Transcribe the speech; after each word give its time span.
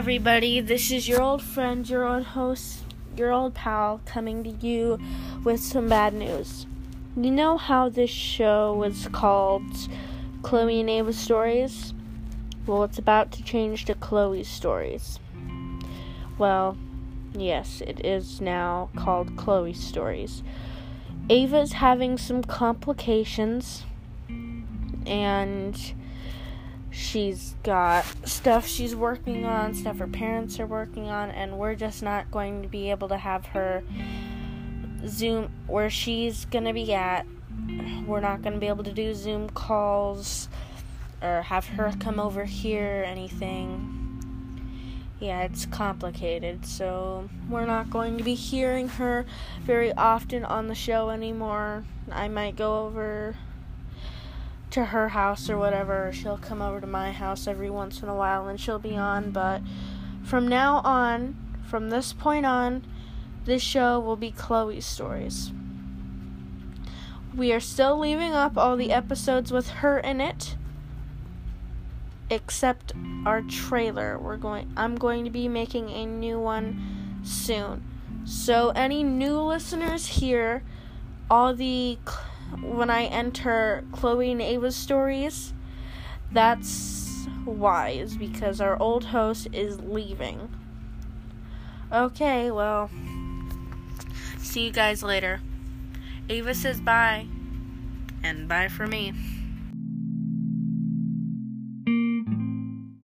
everybody. 0.00 0.62
This 0.62 0.90
is 0.90 1.06
your 1.06 1.20
old 1.20 1.42
friend, 1.42 1.86
your 1.86 2.06
old 2.06 2.24
host, 2.24 2.84
your 3.18 3.32
old 3.32 3.52
pal 3.52 4.00
coming 4.06 4.42
to 4.44 4.66
you 4.66 4.98
with 5.44 5.60
some 5.60 5.90
bad 5.90 6.14
news. 6.14 6.64
You 7.14 7.30
know 7.30 7.58
how 7.58 7.90
this 7.90 8.08
show 8.08 8.72
was 8.72 9.08
called 9.12 9.62
Chloe 10.42 10.80
and 10.80 10.88
Ava 10.88 11.12
Stories? 11.12 11.92
Well, 12.66 12.82
it's 12.82 12.98
about 12.98 13.30
to 13.32 13.42
change 13.42 13.84
to 13.84 13.94
Chloe's 13.94 14.48
Stories. 14.48 15.18
Well, 16.38 16.78
yes, 17.34 17.82
it 17.86 18.02
is 18.02 18.40
now 18.40 18.88
called 18.96 19.36
Chloe's 19.36 19.78
Stories. 19.78 20.42
Ava's 21.28 21.72
having 21.72 22.16
some 22.16 22.42
complications 22.42 23.84
and 25.04 25.92
she's 26.90 27.54
got 27.62 28.04
stuff 28.26 28.66
she's 28.66 28.94
working 28.94 29.44
on, 29.44 29.74
stuff 29.74 29.98
her 29.98 30.06
parents 30.06 30.58
are 30.60 30.66
working 30.66 31.08
on, 31.08 31.30
and 31.30 31.58
we're 31.58 31.74
just 31.74 32.02
not 32.02 32.30
going 32.30 32.62
to 32.62 32.68
be 32.68 32.90
able 32.90 33.08
to 33.08 33.16
have 33.16 33.46
her 33.46 33.82
Zoom 35.06 35.50
where 35.66 35.90
she's 35.90 36.44
going 36.46 36.64
to 36.64 36.72
be 36.72 36.92
at. 36.92 37.26
We're 38.06 38.20
not 38.20 38.42
going 38.42 38.54
to 38.54 38.58
be 38.58 38.68
able 38.68 38.84
to 38.84 38.92
do 38.92 39.14
Zoom 39.14 39.50
calls 39.50 40.48
or 41.22 41.42
have 41.42 41.66
her 41.66 41.92
come 42.00 42.18
over 42.18 42.44
here 42.44 43.04
anything. 43.06 43.96
Yeah, 45.20 45.42
it's 45.42 45.66
complicated, 45.66 46.64
so 46.64 47.28
we're 47.50 47.66
not 47.66 47.90
going 47.90 48.16
to 48.16 48.24
be 48.24 48.34
hearing 48.34 48.88
her 48.88 49.26
very 49.62 49.92
often 49.92 50.46
on 50.46 50.68
the 50.68 50.74
show 50.74 51.10
anymore. 51.10 51.84
I 52.10 52.28
might 52.28 52.56
go 52.56 52.86
over 52.86 53.36
to 54.70 54.86
her 54.86 55.08
house 55.10 55.50
or 55.50 55.58
whatever. 55.58 56.10
She'll 56.12 56.38
come 56.38 56.62
over 56.62 56.80
to 56.80 56.86
my 56.86 57.12
house 57.12 57.46
every 57.46 57.70
once 57.70 58.02
in 58.02 58.08
a 58.08 58.14
while 58.14 58.48
and 58.48 58.58
she'll 58.58 58.78
be 58.78 58.96
on. 58.96 59.30
But 59.30 59.62
from 60.22 60.46
now 60.48 60.78
on, 60.78 61.36
from 61.68 61.90
this 61.90 62.12
point 62.12 62.46
on, 62.46 62.84
this 63.44 63.62
show 63.62 63.98
will 63.98 64.16
be 64.16 64.30
Chloe's 64.30 64.84
stories. 64.84 65.52
We 67.34 67.52
are 67.52 67.60
still 67.60 67.98
leaving 67.98 68.32
up 68.32 68.58
all 68.58 68.76
the 68.76 68.92
episodes 68.92 69.52
with 69.52 69.68
her 69.68 69.98
in 69.98 70.20
it, 70.20 70.56
except 72.28 72.92
our 73.24 73.40
trailer. 73.42 74.18
We're 74.18 74.36
going. 74.36 74.72
I'm 74.76 74.96
going 74.96 75.24
to 75.24 75.30
be 75.30 75.46
making 75.46 75.90
a 75.90 76.06
new 76.06 76.40
one 76.40 77.20
soon. 77.22 77.84
So 78.24 78.70
any 78.70 79.04
new 79.04 79.38
listeners 79.40 80.06
here, 80.06 80.62
all 81.30 81.54
the 81.54 81.98
when 82.62 82.90
I 82.90 83.04
enter 83.04 83.84
Chloe 83.92 84.32
and 84.32 84.42
Ava's 84.42 84.76
stories, 84.76 85.52
that's 86.32 87.26
why, 87.44 87.90
is 87.90 88.16
because 88.16 88.60
our 88.60 88.80
old 88.80 89.04
host 89.06 89.48
is 89.52 89.80
leaving. 89.80 90.48
Okay, 91.92 92.50
well, 92.50 92.90
see 94.38 94.66
you 94.66 94.72
guys 94.72 95.02
later. 95.02 95.40
Ava 96.28 96.54
says 96.54 96.80
bye, 96.80 97.26
and 98.22 98.48
bye 98.48 98.68
for 98.68 98.86
me. 98.86 99.12